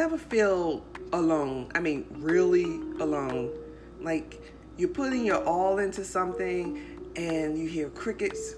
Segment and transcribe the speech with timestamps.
[0.00, 1.70] ever feel alone?
[1.74, 2.64] I mean, really
[3.00, 3.50] alone.
[4.00, 4.40] Like
[4.76, 8.54] you're putting your all into something and you hear crickets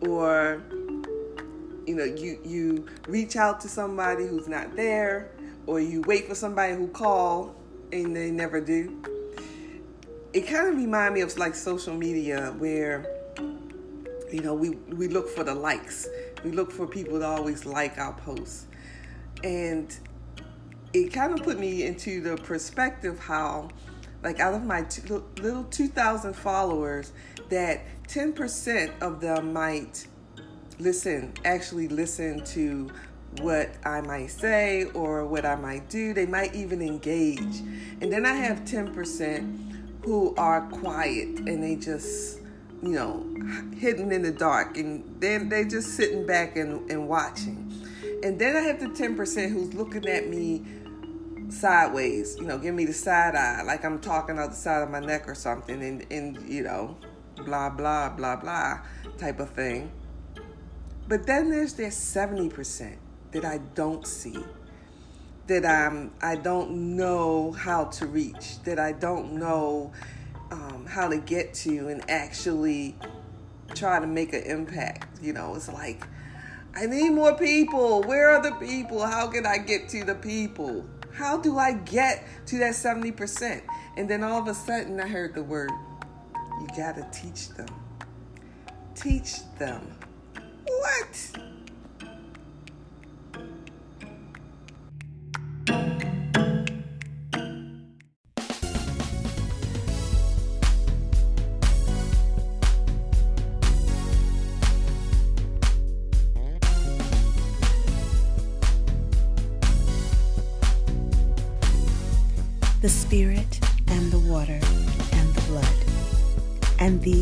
[0.00, 0.62] or
[1.86, 5.30] you know, you you reach out to somebody who's not there
[5.66, 7.54] or you wait for somebody who call
[7.92, 9.02] and they never do.
[10.32, 13.06] It kind of remind me of like social media where
[14.32, 16.08] you know, we we look for the likes.
[16.42, 18.66] We look for people to always like our posts.
[19.44, 19.96] And
[20.94, 23.68] it kind of put me into the perspective how,
[24.22, 24.86] like, out of my
[25.40, 27.12] little 2,000 followers,
[27.48, 30.06] that 10% of them might
[30.78, 32.90] listen, actually listen to
[33.40, 36.14] what I might say or what I might do.
[36.14, 37.60] They might even engage.
[38.00, 42.38] And then I have 10% who are quiet and they just,
[42.82, 43.26] you know,
[43.76, 47.72] hidden in the dark and then they're just sitting back and, and watching.
[48.22, 50.64] And then I have the 10% who's looking at me
[51.50, 54.90] sideways, you know, give me the side eye, like I'm talking out the side of
[54.90, 56.96] my neck or something, and, and you know,
[57.36, 58.80] blah, blah, blah, blah
[59.18, 59.90] type of thing.
[61.06, 62.96] But then there's that 70%
[63.32, 64.38] that I don't see,
[65.46, 69.92] that I'm, I don't know how to reach, that I don't know
[70.50, 72.96] um, how to get to and actually
[73.74, 75.22] try to make an impact.
[75.22, 76.06] You know, it's like,
[76.76, 78.02] I need more people.
[78.02, 79.04] Where are the people?
[79.04, 80.84] How can I get to the people?
[81.14, 83.62] How do I get to that 70%?
[83.96, 85.70] And then all of a sudden I heard the word,
[86.60, 87.68] you got to teach them.
[88.96, 89.96] Teach them.
[90.66, 91.53] What?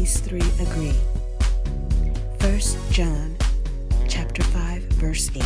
[0.02, 0.98] These three agree.
[2.40, 3.36] 1 John
[4.08, 5.44] chapter 5 verse 8.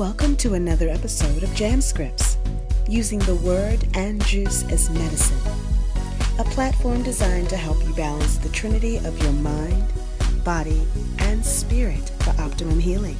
[0.00, 2.38] Welcome to another episode of Jam Scripts,
[2.88, 5.38] using the word and juice as medicine.
[6.40, 9.84] A platform designed to help you balance the trinity of your mind,
[10.42, 10.82] body,
[11.18, 13.16] and spirit for optimum healing.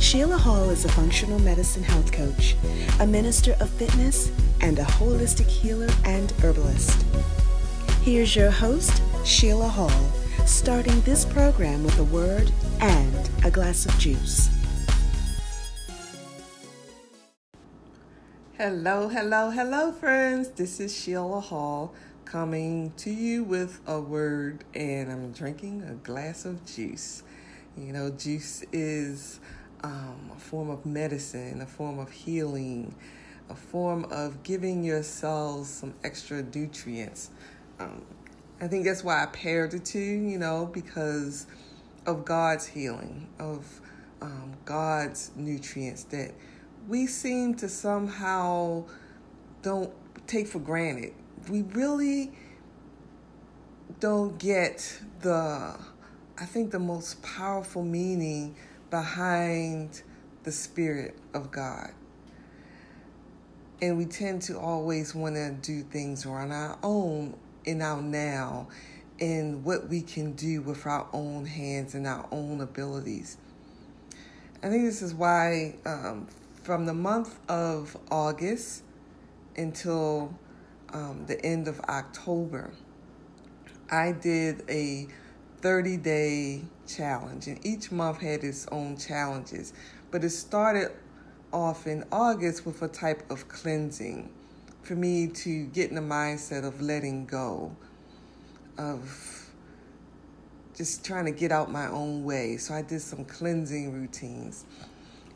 [0.00, 2.56] Sheila Hall is a functional medicine health coach,
[2.98, 7.06] a minister of fitness, and a holistic healer and herbalist.
[8.02, 9.90] Here's your host, Sheila Hall,
[10.46, 12.50] starting this program with a word
[12.80, 14.48] and a glass of juice.
[18.56, 20.48] Hello, hello, hello, friends.
[20.48, 21.92] This is Sheila Hall
[22.24, 27.22] coming to you with a word, and I'm drinking a glass of juice.
[27.76, 29.40] You know, juice is
[29.84, 32.94] um, a form of medicine, a form of healing,
[33.50, 37.28] a form of giving your cells some extra nutrients.
[37.80, 38.02] Um,
[38.60, 41.46] I think that's why I paired the two, you know, because
[42.06, 43.80] of God's healing, of
[44.20, 46.32] um, God's nutrients that
[46.86, 48.84] we seem to somehow
[49.62, 49.92] don't
[50.26, 51.14] take for granted.
[51.48, 52.32] We really
[53.98, 55.78] don't get the,
[56.38, 58.56] I think, the most powerful meaning
[58.90, 60.02] behind
[60.42, 61.92] the Spirit of God.
[63.80, 67.34] And we tend to always want to do things on our own
[67.64, 68.68] in our now
[69.20, 73.36] and what we can do with our own hands and our own abilities.
[74.62, 76.26] I think this is why, um,
[76.62, 78.82] from the month of August
[79.56, 80.34] until
[80.92, 82.70] um, the end of October,
[83.90, 85.06] I did a
[85.60, 89.72] 30 day challenge, and each month had its own challenges.
[90.10, 90.92] But it started
[91.52, 94.30] off in August with a type of cleansing
[94.82, 97.74] for me to get in the mindset of letting go,
[98.78, 99.50] of
[100.74, 102.56] just trying to get out my own way.
[102.56, 104.64] So I did some cleansing routines.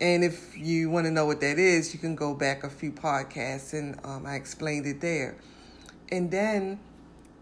[0.01, 2.91] And if you want to know what that is, you can go back a few
[2.91, 5.37] podcasts and um, I explained it there.
[6.11, 6.81] And then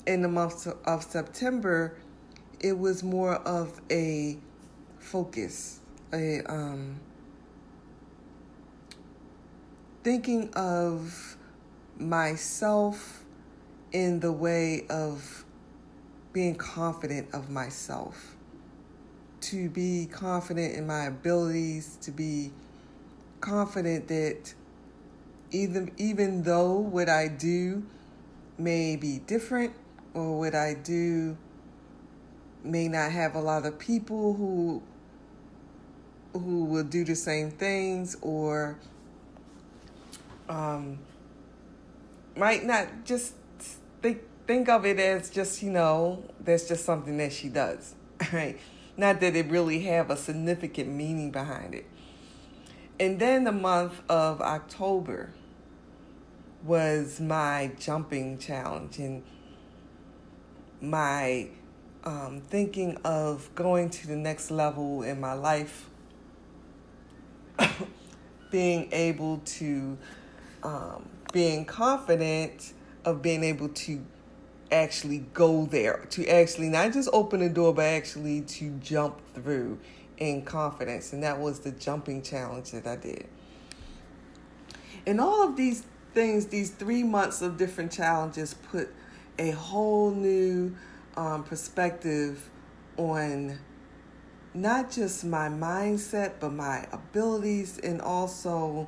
[0.06, 1.96] in the month of September,
[2.60, 4.38] it was more of a
[4.98, 5.81] focus,
[6.12, 7.00] a um,
[10.02, 11.37] thinking of
[11.99, 13.25] myself
[13.93, 15.44] in the way of
[16.33, 18.37] being confident of myself,
[19.41, 22.53] to be confident in my abilities, to be
[23.41, 24.55] confident that
[25.50, 27.85] even even though what I do
[28.56, 29.75] may be different
[30.15, 31.37] or what I do
[32.65, 34.83] may not have a lot of people who
[36.33, 38.79] who will do the same things or
[40.49, 40.99] um,
[42.37, 43.34] might not just
[44.00, 47.94] think think of it as just you know that's just something that she does,
[48.32, 48.58] right?
[48.96, 51.87] Not that it really have a significant meaning behind it.
[53.00, 55.32] And then the month of October
[56.62, 59.23] was my jumping challenge and
[60.81, 61.49] my
[62.05, 65.88] um, thinking of going to the next level in my life,
[68.50, 69.96] being able to,
[70.62, 72.75] um, being confident
[73.05, 74.05] of being able to
[74.70, 79.79] actually go there, to actually not just open the door, but actually to jump through
[80.19, 81.12] in confidence.
[81.12, 83.26] And that was the jumping challenge that I did.
[85.06, 85.84] And all of these
[86.14, 88.88] things, these three months of different challenges, put
[89.38, 90.76] a whole new
[91.17, 92.49] um, perspective
[92.96, 93.58] on
[94.55, 98.87] not just my mindset, but my abilities, and also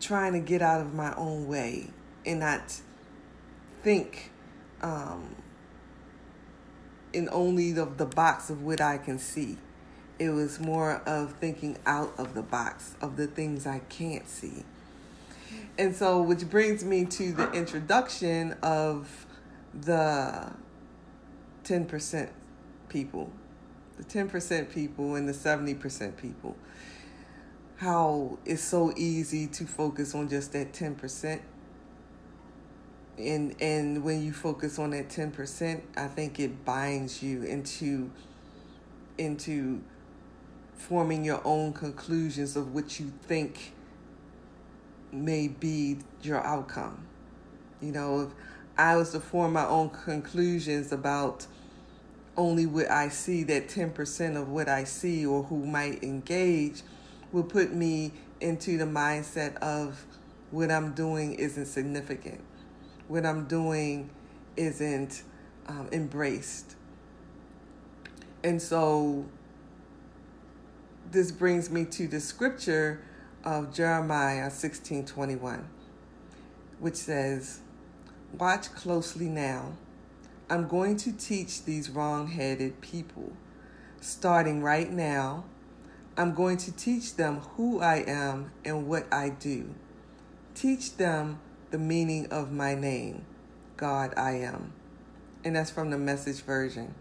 [0.00, 1.90] trying to get out of my own way
[2.24, 2.80] and not
[3.82, 4.30] think
[4.82, 5.34] um,
[7.12, 9.56] in only the, the box of what I can see.
[10.18, 14.64] It was more of thinking out of the box of the things I can't see.
[15.78, 19.26] And so, which brings me to the introduction of
[19.72, 20.52] the
[21.64, 22.28] 10%
[22.88, 23.30] people,
[23.96, 26.56] the 10% people and the 70% people.
[27.78, 31.40] How it's so easy to focus on just that 10%.
[33.16, 38.10] And and when you focus on that 10%, I think it binds you into
[39.16, 39.80] into
[40.76, 43.72] forming your own conclusions of what you think
[45.12, 47.06] may be your outcome.
[47.80, 48.28] You know, if
[48.76, 51.46] I was to form my own conclusions about
[52.36, 56.82] only what I see, that 10% of what I see or who might engage
[57.32, 60.04] will put me into the mindset of
[60.50, 62.40] what I'm doing isn't significant.
[63.08, 64.10] What I'm doing
[64.56, 65.22] isn't
[65.66, 66.76] um, embraced.
[68.42, 69.26] And so
[71.10, 73.02] this brings me to the scripture
[73.44, 75.64] of Jeremiah 16:21
[76.80, 77.60] which says,
[78.38, 79.72] "Watch closely now
[80.50, 83.32] I'm going to teach these wrong headed people.
[84.00, 85.44] Starting right now,
[86.18, 89.72] I'm going to teach them who I am and what I do.
[90.52, 91.38] Teach them
[91.70, 93.24] the meaning of my name,
[93.76, 94.72] God I am.
[95.44, 96.96] And that's from the message version.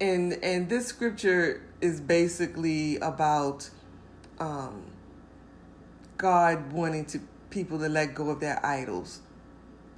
[0.00, 3.68] And and this scripture is basically about
[4.38, 4.84] um,
[6.16, 7.20] God wanting to
[7.50, 9.20] people to let go of their idols,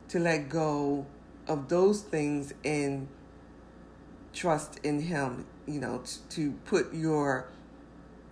[0.09, 1.05] to let go
[1.47, 3.07] of those things and
[4.33, 7.49] trust in Him, you know, to put your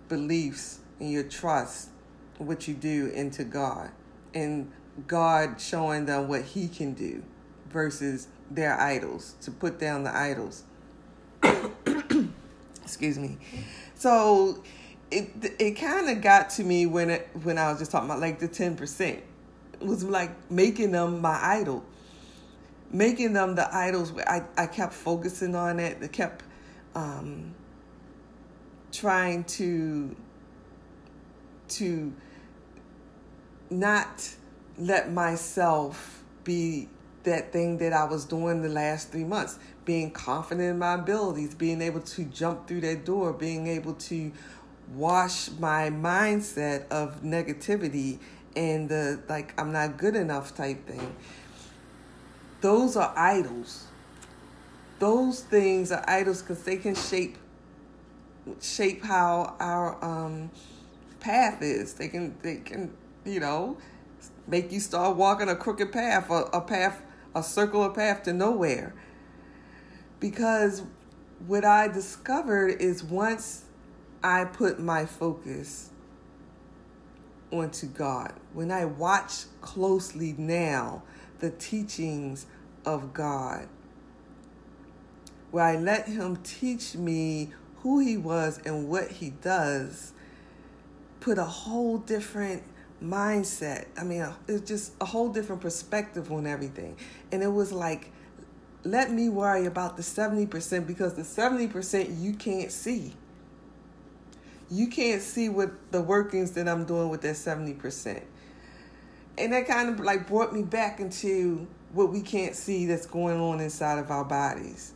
[0.07, 1.89] beliefs and your trust,
[2.37, 3.91] what you do, into God.
[4.33, 4.71] And
[5.07, 7.23] God showing them what He can do
[7.69, 10.63] versus their idols, to put down the idols.
[12.83, 13.37] Excuse me.
[13.95, 14.63] So
[15.11, 18.21] it it kind of got to me when it when I was just talking about
[18.21, 19.21] like the ten percent.
[19.73, 21.83] It was like making them my idol
[22.91, 24.13] making them the idols.
[24.25, 25.97] I, I kept focusing on it.
[26.01, 26.43] I kept
[26.95, 27.53] um,
[28.91, 30.15] trying to
[31.69, 32.13] to
[33.69, 34.29] not
[34.77, 36.87] let myself be
[37.23, 39.59] that thing that I was doing the last three months.
[39.83, 44.31] Being confident in my abilities, being able to jump through that door, being able to
[44.93, 48.19] wash my mindset of negativity
[48.55, 51.15] and the like I'm not good enough type thing
[52.61, 53.85] those are idols.
[54.99, 57.37] Those things are idols because they can shape
[58.61, 60.51] shape how our um,
[61.19, 61.93] path is.
[61.93, 63.77] They can they can you know
[64.47, 67.01] make you start walking a crooked path, a, a path,
[67.35, 68.93] a circular path to nowhere.
[70.19, 70.83] Because
[71.45, 73.65] what I discovered is once
[74.23, 75.91] I put my focus
[77.51, 81.03] onto God, when I watch closely now
[81.39, 82.47] the teachings
[82.85, 83.67] of God,
[85.51, 87.51] where I let Him teach me
[87.81, 90.13] who He was and what He does,
[91.19, 92.63] put a whole different
[93.01, 93.85] mindset.
[93.97, 96.97] I mean, it's just a whole different perspective on everything.
[97.31, 98.11] And it was like,
[98.83, 103.13] let me worry about the 70% because the 70% you can't see.
[104.69, 108.23] You can't see what the workings that I'm doing with that 70%
[109.37, 113.39] and that kind of like brought me back into what we can't see that's going
[113.39, 114.93] on inside of our bodies.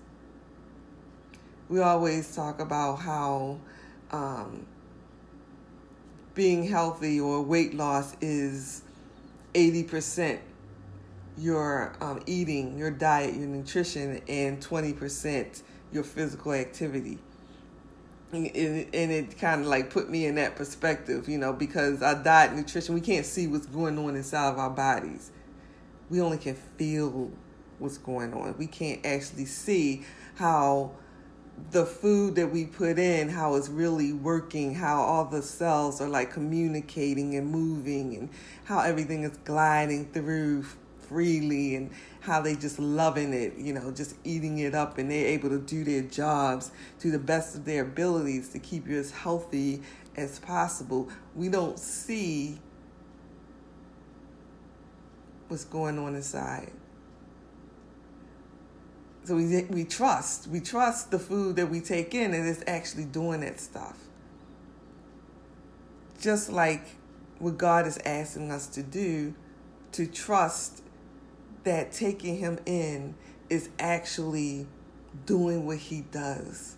[1.71, 3.57] We always talk about how
[4.11, 4.65] um,
[6.35, 8.81] being healthy or weight loss is
[9.53, 10.39] 80%
[11.37, 15.61] your um, eating, your diet, your nutrition, and 20%
[15.93, 17.17] your physical activity.
[18.33, 22.21] And it, it kind of like put me in that perspective, you know, because our
[22.21, 25.31] diet, nutrition, we can't see what's going on inside of our bodies.
[26.09, 27.31] We only can feel
[27.79, 28.55] what's going on.
[28.57, 30.03] We can't actually see
[30.35, 30.91] how
[31.69, 36.09] the food that we put in, how it's really working, how all the cells are
[36.09, 38.29] like communicating and moving, and
[38.65, 40.63] how everything is gliding through
[41.07, 41.91] freely, and
[42.21, 45.59] how they just loving it, you know, just eating it up, and they're able to
[45.59, 49.81] do their jobs to the best of their abilities to keep you as healthy
[50.15, 51.09] as possible.
[51.35, 52.59] We don't see
[55.47, 56.71] what's going on inside
[59.23, 63.05] so we we trust we trust the food that we take in and it's actually
[63.05, 63.97] doing that stuff.
[66.19, 66.85] Just like
[67.39, 69.33] what god is asking us to do
[69.91, 70.83] to trust
[71.63, 73.13] that taking him in
[73.49, 74.65] is actually
[75.25, 76.75] doing what he does.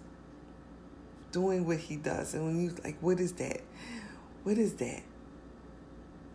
[1.32, 2.34] Doing what he does.
[2.34, 3.62] And when you like what is that?
[4.44, 5.02] What is that?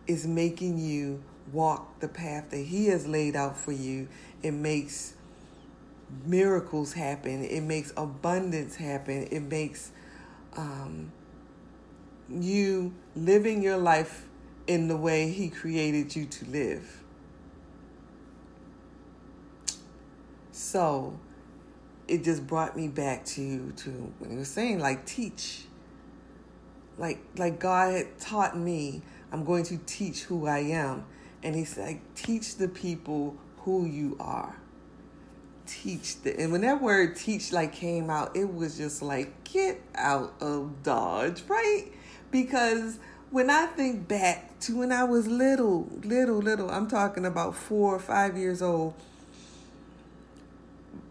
[0.07, 1.21] Is making you
[1.53, 4.07] walk the path that he has laid out for you.
[4.41, 5.13] It makes
[6.25, 7.43] miracles happen.
[7.43, 9.27] It makes abundance happen.
[9.31, 9.91] It makes
[10.55, 11.11] um,
[12.29, 14.27] you living your life
[14.67, 17.03] in the way He created you to live.
[20.51, 21.17] So
[22.07, 23.89] it just brought me back to to
[24.19, 25.63] when he was saying like teach.
[26.97, 29.01] Like like God had taught me,
[29.31, 31.05] I'm going to teach who I am.
[31.41, 34.57] And he said, teach the people who you are
[35.69, 39.81] teach the, and when that word teach like came out it was just like get
[39.95, 41.85] out of dodge right?
[42.31, 42.99] Because
[43.31, 47.95] when i think back to when i was little little little i'm talking about four
[47.95, 48.93] or five years old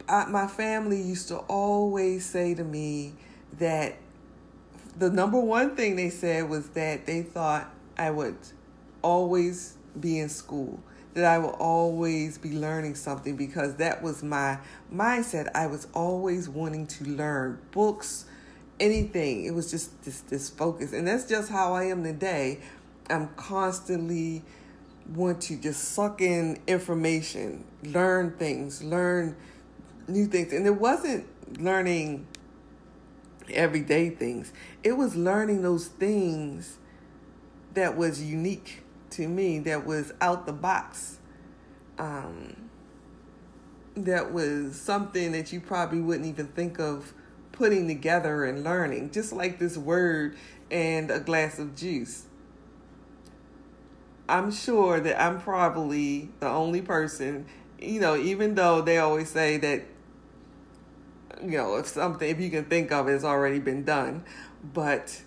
[0.08, 3.12] I, my family used to always say to me
[3.58, 3.96] that
[4.96, 8.36] the number one thing they said was that they thought i would
[9.02, 10.80] always be in school
[11.18, 14.58] that I will always be learning something because that was my
[14.92, 15.50] mindset.
[15.52, 18.24] I was always wanting to learn books,
[18.78, 19.44] anything.
[19.44, 20.92] It was just this this focus.
[20.92, 22.60] And that's just how I am today.
[23.10, 24.44] I'm constantly
[25.12, 29.34] want to just suck in information, learn things, learn
[30.06, 30.52] new things.
[30.52, 31.26] And it wasn't
[31.60, 32.28] learning
[33.50, 34.52] everyday things.
[34.84, 36.78] It was learning those things
[37.74, 38.82] that was unique
[39.18, 41.18] to me that was out the box.
[41.98, 42.70] Um,
[43.96, 47.12] that was something that you probably wouldn't even think of
[47.50, 50.36] putting together and learning, just like this word
[50.70, 52.26] and a glass of juice.
[54.28, 57.46] I'm sure that I'm probably the only person,
[57.80, 59.82] you know, even though they always say that,
[61.42, 64.22] you know, if something, if you can think of it, has already been done,
[64.62, 65.22] but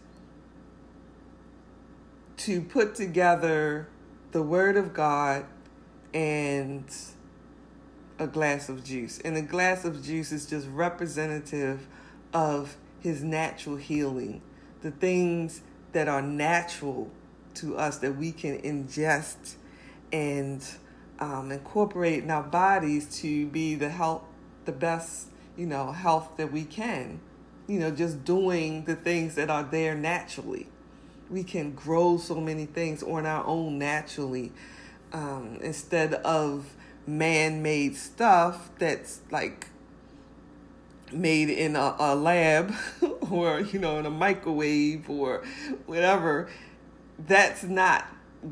[2.45, 3.87] to put together
[4.31, 5.45] the Word of God
[6.11, 6.83] and
[8.17, 9.19] a glass of juice.
[9.19, 11.87] And a glass of juice is just representative
[12.33, 14.41] of His natural healing,
[14.81, 17.11] the things that are natural
[17.55, 19.55] to us that we can ingest
[20.11, 20.65] and
[21.19, 24.23] um, incorporate in our bodies to be the health,
[24.65, 27.19] the best, you know, health that we can.
[27.67, 30.70] You know, just doing the things that are there naturally
[31.31, 34.51] we can grow so many things on our own naturally
[35.13, 36.75] um, instead of
[37.07, 39.69] man-made stuff that's like
[41.11, 42.73] made in a, a lab
[43.31, 45.43] or you know in a microwave or
[45.85, 46.49] whatever.
[47.17, 48.05] That's not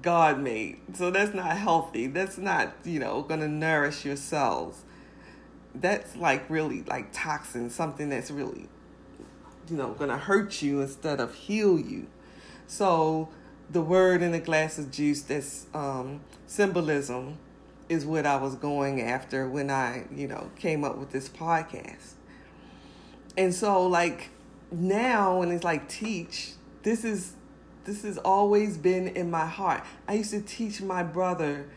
[0.04, 2.08] god made so that's not healthy.
[2.08, 4.84] That's not you know going to nourish your cells.
[5.76, 8.68] That's like really like toxin something that's really
[9.70, 12.08] you know going to hurt you instead of heal you
[12.70, 13.30] so
[13.72, 17.40] the word in the glass of juice that's um, symbolism
[17.90, 22.14] is what I was going after when I, you know, came up with this podcast.
[23.36, 24.30] And so like
[24.72, 26.52] now when it's like teach,
[26.84, 27.34] this is
[27.86, 29.84] this has always been in my heart.
[30.08, 31.68] I used to teach my brother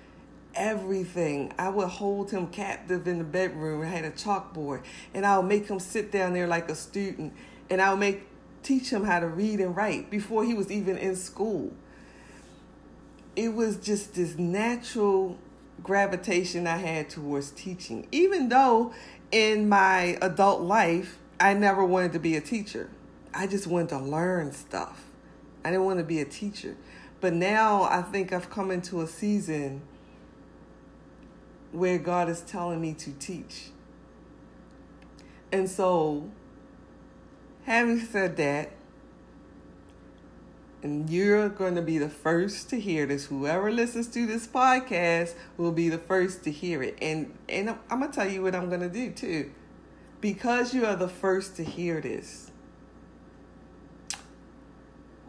[0.55, 1.55] everything.
[1.59, 3.81] I would hold him captive in the bedroom.
[3.81, 4.83] I had a chalkboard
[5.15, 7.33] and I would make him sit down there like a student
[7.71, 8.27] and I would make
[8.63, 11.73] teach him how to read and write before he was even in school.
[13.35, 15.39] It was just this natural
[15.83, 18.93] gravitation I had towards teaching, even though
[19.31, 22.91] in my adult life, I never wanted to be a teacher.
[23.35, 25.05] I just wanted to learn stuff.
[25.65, 26.77] I didn't want to be a teacher.
[27.21, 29.83] But now I think I've come into a season
[31.73, 33.71] where God is telling me to teach.
[35.51, 36.31] And so,
[37.65, 38.73] having said that,
[40.83, 43.27] and you're going to be the first to hear this.
[43.27, 46.99] Whoever listens to this podcast will be the first to hear it.
[47.01, 49.53] And and I'm going to tell you what I'm going to do too.
[50.21, 52.51] Because you are the first to hear this.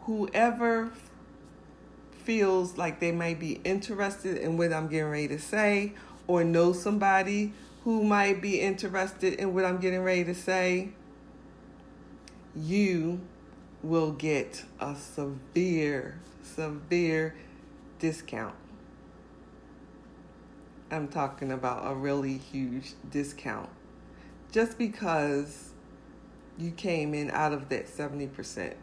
[0.02, 0.90] Whoever
[2.24, 5.92] feels like they might be interested in what I'm getting ready to say
[6.26, 7.52] or know somebody
[7.84, 10.90] who might be interested in what I'm getting ready to say,
[12.56, 13.20] you
[13.82, 17.34] will get a severe, severe
[17.98, 18.54] discount.
[20.90, 23.68] I'm talking about a really huge discount
[24.52, 25.70] just because
[26.56, 28.74] you came in out of that 70%.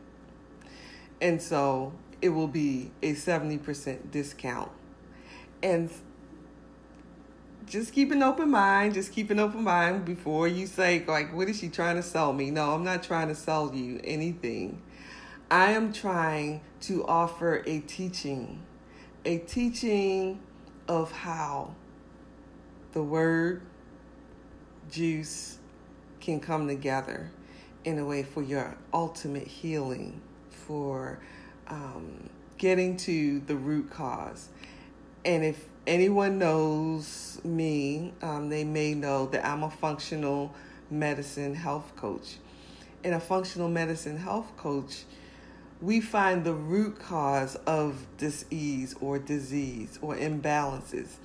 [1.22, 4.72] And so it will be a 70% discount.
[5.63, 5.90] And
[7.72, 8.94] just keep an open mind.
[8.94, 12.34] Just keep an open mind before you say, like, what is she trying to sell
[12.34, 12.51] me?
[12.51, 14.82] No, I'm not trying to sell you anything.
[15.50, 18.62] I am trying to offer a teaching,
[19.24, 20.42] a teaching
[20.90, 21.74] of how
[22.92, 23.62] the word
[24.92, 25.58] juice
[26.20, 27.32] can come together
[27.86, 31.20] in a way for your ultimate healing, for
[31.68, 34.50] um, getting to the root cause.
[35.24, 40.54] And if anyone knows me, um, they may know that I'm a functional
[40.90, 42.38] medicine health coach.
[43.04, 45.06] And a functional medicine health coach
[45.82, 51.16] we find the root cause of disease or disease or imbalances.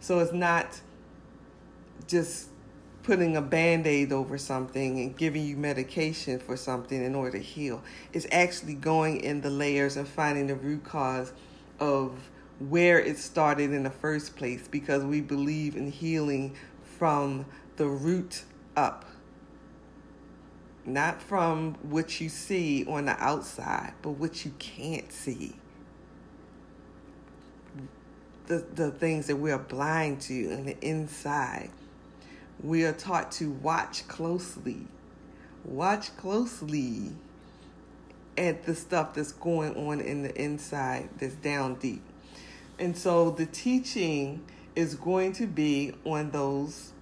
[0.00, 0.80] So it's not
[2.06, 2.48] just
[3.02, 7.44] putting a band aid over something and giving you medication for something in order to
[7.44, 7.82] heal.
[8.12, 11.32] It's actually going in the layers and finding the root cause
[11.78, 12.12] of
[12.58, 16.56] where it started in the first place because we believe in healing
[16.98, 17.44] from
[17.76, 18.44] the root
[18.76, 19.04] up
[20.86, 25.56] not from what you see on the outside, but what you can't see.
[28.46, 31.70] The, the things that we are blind to on the inside.
[32.62, 34.86] We are taught to watch closely.
[35.64, 37.10] Watch closely
[38.38, 42.05] at the stuff that's going on in the inside that's down deep.
[42.78, 46.92] And so the teaching is going to be on those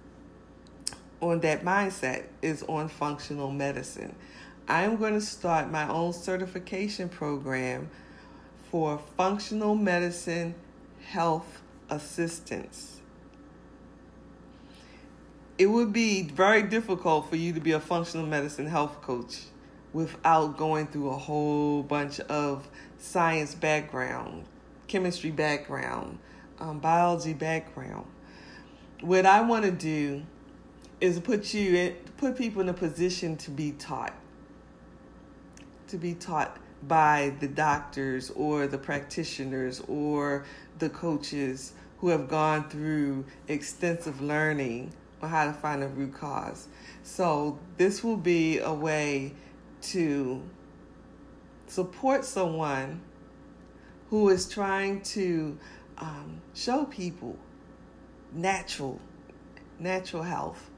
[1.21, 4.15] on that mindset is on functional medicine.
[4.67, 7.89] I'm going to start my own certification program
[8.69, 10.55] for functional medicine
[11.05, 12.99] health assistance.
[15.57, 19.43] It would be very difficult for you to be a functional medicine health coach
[19.93, 24.43] without going through a whole bunch of science background,
[24.87, 26.19] chemistry background,
[26.59, 28.05] um, biology background.
[29.01, 30.23] What I want to do
[31.01, 34.13] is put you in, put people in a position to be taught,
[35.87, 40.45] to be taught by the doctors or the practitioners or
[40.79, 46.67] the coaches who have gone through extensive learning on how to find a root cause.
[47.03, 49.33] So this will be a way
[49.83, 50.41] to
[51.67, 53.01] support someone
[54.09, 55.57] who is trying to
[55.97, 57.37] um, show people
[58.31, 58.99] natural
[59.79, 60.69] natural health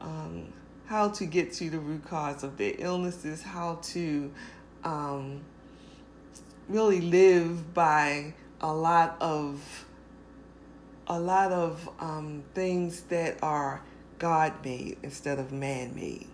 [0.00, 0.52] um,
[0.86, 4.30] how to get to the root cause of their illnesses, how to
[4.84, 5.40] um,
[6.68, 9.86] really live by a lot of
[11.06, 13.82] a lot of um, things that are
[14.18, 16.26] God made instead of man made.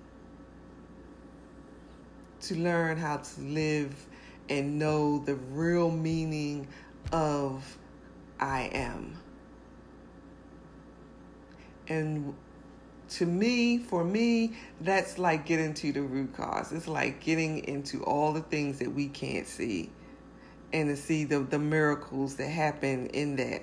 [2.43, 3.95] To learn how to live
[4.51, 6.67] and know the real meaning
[7.13, 7.79] of
[8.39, 9.17] I am.
[11.89, 12.35] And
[13.11, 16.73] to me, for me, that's like getting to the root cause.
[16.73, 19.91] It's like getting into all the things that we can't see
[20.73, 23.63] and to see the, the miracles that happen in that,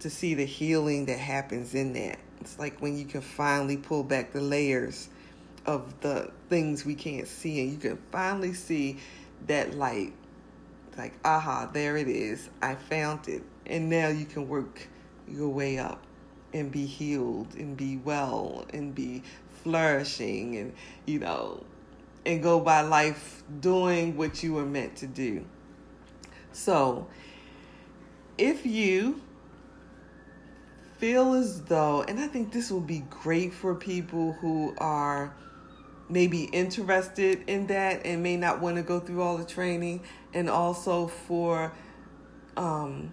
[0.00, 2.18] to see the healing that happens in that.
[2.40, 5.08] It's like when you can finally pull back the layers
[5.64, 8.98] of the things we can't see and you can finally see
[9.46, 10.12] that light.
[10.96, 12.48] Like, aha, there it is.
[12.62, 13.42] I found it.
[13.66, 14.88] And now you can work
[15.28, 16.02] your way up
[16.54, 19.22] and be healed and be well and be
[19.62, 20.72] flourishing and,
[21.04, 21.62] you know,
[22.24, 25.44] and go by life doing what you were meant to do.
[26.52, 27.06] So,
[28.38, 29.20] if you
[30.98, 35.34] feel as though, and I think this will be great for people who are
[36.08, 40.48] maybe interested in that and may not want to go through all the training, and
[40.48, 41.72] also for
[42.56, 43.12] um,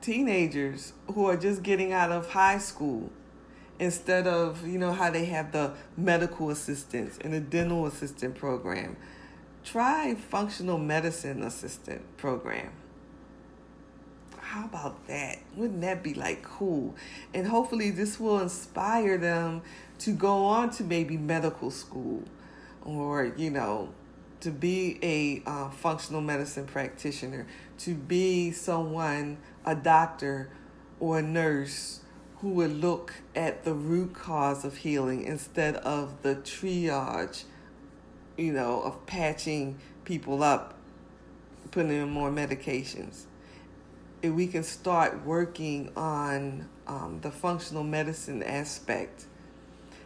[0.00, 3.10] teenagers who are just getting out of high school
[3.78, 8.96] instead of you know how they have the medical assistants and the dental assistant program
[9.64, 12.72] try functional medicine assistant program.
[14.40, 15.40] How about that?
[15.56, 16.96] Wouldn't that be like cool?
[17.34, 19.60] And hopefully this will inspire them
[19.98, 22.22] to go on to maybe medical school
[22.84, 23.88] or you know
[24.40, 30.50] to be a uh, functional medicine practitioner to be someone a doctor
[31.00, 32.00] or a nurse
[32.40, 37.44] who would look at the root cause of healing instead of the triage,
[38.36, 40.74] you know, of patching people up,
[41.72, 43.24] putting in more medications.
[44.22, 49.26] If we can start working on um, the functional medicine aspect,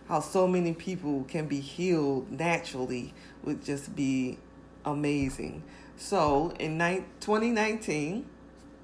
[0.09, 4.39] how so many people can be healed naturally would just be
[4.85, 5.63] amazing.
[5.97, 6.79] So in
[7.21, 8.27] 2019,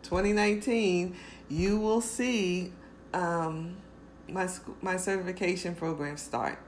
[0.02, 1.16] 2019,
[1.48, 2.72] you will see
[3.12, 3.76] um,
[4.28, 4.48] my
[4.80, 6.58] my certification program start.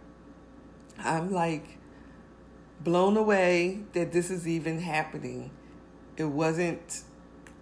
[0.99, 1.79] I'm like
[2.81, 5.51] blown away that this is even happening.
[6.17, 7.03] It wasn't.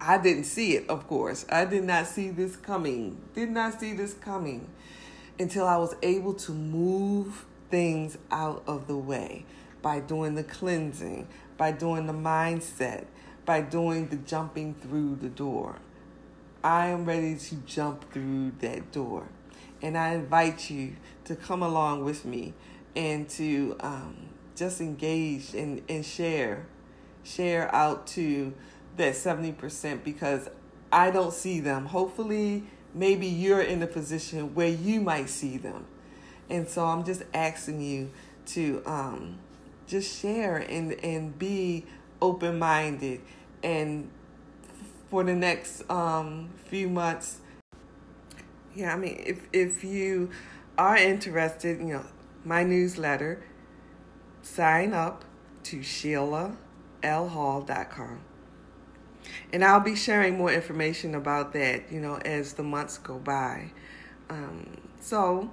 [0.00, 1.44] I didn't see it, of course.
[1.50, 3.20] I did not see this coming.
[3.34, 4.68] Did not see this coming
[5.38, 9.44] until I was able to move things out of the way
[9.82, 13.06] by doing the cleansing, by doing the mindset,
[13.44, 15.76] by doing the jumping through the door.
[16.62, 19.28] I am ready to jump through that door.
[19.80, 22.54] And I invite you to come along with me
[22.96, 24.16] and to um,
[24.56, 26.66] just engage and, and share.
[27.22, 28.52] Share out to
[28.96, 30.48] that 70% because
[30.90, 31.86] I don't see them.
[31.86, 35.86] Hopefully, maybe you're in a position where you might see them.
[36.50, 38.10] And so I'm just asking you
[38.46, 39.38] to um,
[39.86, 41.84] just share and, and be
[42.20, 43.20] open minded
[43.62, 44.10] and
[45.10, 47.40] for the next um, few months.
[48.74, 50.30] Yeah, I mean, if if you
[50.76, 52.04] are interested, you know,
[52.44, 53.42] my newsletter,
[54.42, 55.24] sign up
[55.64, 58.27] to SheilaLHall.com.
[59.52, 63.72] And I'll be sharing more information about that, you know, as the months go by.
[64.30, 65.50] Um, so,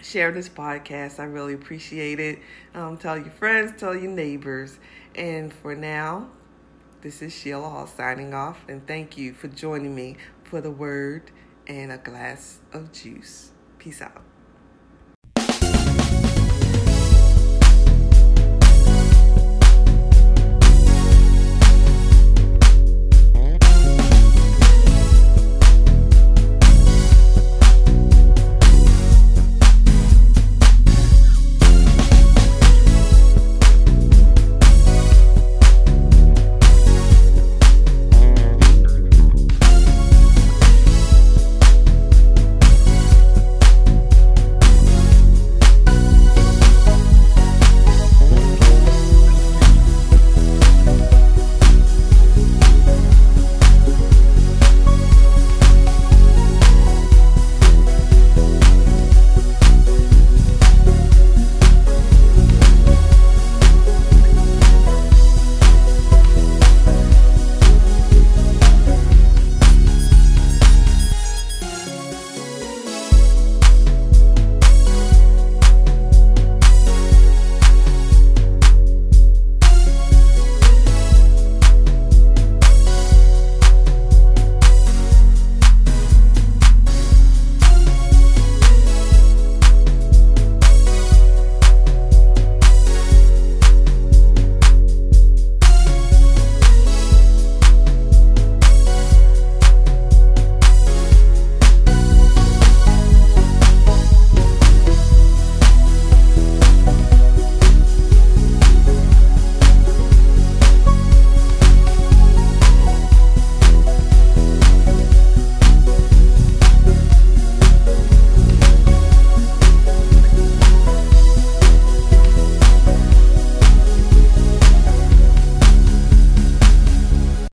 [0.00, 1.18] share this podcast.
[1.18, 2.38] I really appreciate it.
[2.74, 4.78] Um, tell your friends, tell your neighbors.
[5.14, 6.28] And for now,
[7.00, 11.30] this is Sheila Hall signing off, and thank you for joining me for the word
[11.66, 13.52] and a glass of juice.
[13.78, 14.27] Peace out.